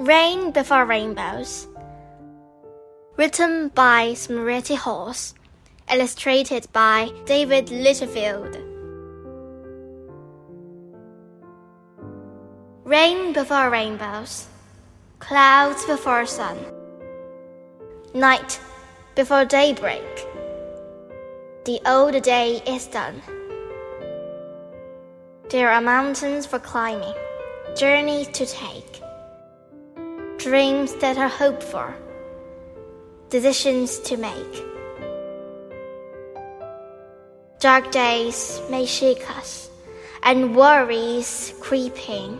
[0.00, 1.68] Rain Before Rainbows.
[3.18, 5.34] Written by Smriti Halls.
[5.92, 8.56] Illustrated by David Litchfield.
[12.82, 14.46] Rain before rainbows,
[15.18, 16.56] clouds before sun,
[18.14, 18.58] night
[19.14, 20.26] before daybreak.
[21.66, 23.20] The old day is done.
[25.50, 27.14] There are mountains for climbing,
[27.76, 29.02] journeys to take,
[30.40, 31.94] dreams that are hoped for,
[33.28, 34.64] decisions to make.
[37.58, 39.68] Dark days may shake us,
[40.22, 42.38] and worries creeping,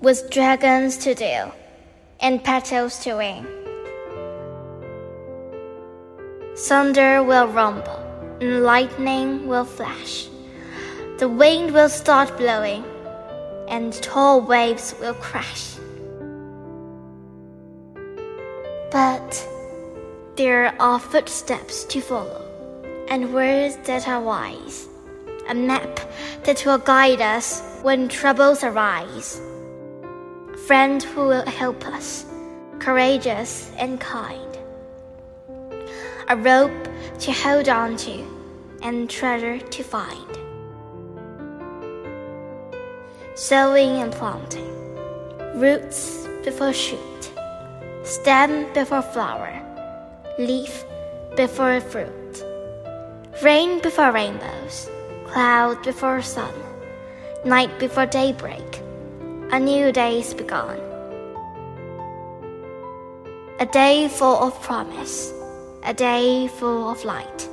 [0.00, 1.54] with dragons to deal
[2.18, 3.46] and petals to wing.
[6.56, 8.02] Thunder will rumble,
[8.40, 10.26] and lightning will flash.
[11.18, 12.84] The wind will start blowing,
[13.68, 15.76] and tall waves will crash.
[18.92, 19.48] But
[20.36, 22.44] there are footsteps to follow,
[23.08, 24.86] and words that are wise,
[25.48, 25.98] a map
[26.44, 29.40] that will guide us when troubles arise.
[30.66, 32.26] Friend who will help us,
[32.80, 34.58] courageous and kind.
[36.28, 36.88] A rope
[37.20, 38.22] to hold on to,
[38.82, 40.38] and treasure to find.
[43.36, 44.70] Sowing and planting,
[45.58, 47.31] roots before shoot,
[48.04, 49.52] stem before flower,
[50.38, 50.84] leaf
[51.36, 52.44] before fruit,
[53.42, 54.90] rain before rainbows,
[55.26, 56.52] cloud before sun,
[57.44, 58.82] night before daybreak,
[59.52, 60.78] a new day's begun.
[63.60, 65.32] A day full of promise,
[65.84, 67.48] a day full of light.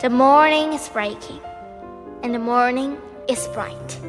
[0.00, 1.40] The morning is breaking,
[2.22, 2.96] and the morning
[3.28, 4.00] is bright.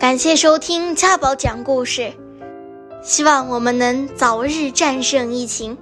[0.00, 2.10] 感谢收听家宝讲故事，
[3.02, 5.76] 希望我们能早日战胜疫情。